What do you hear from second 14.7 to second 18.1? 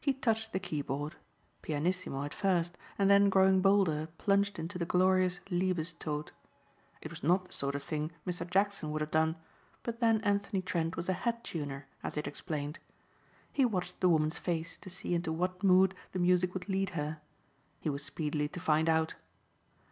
to see into what mood the music would lead her. He was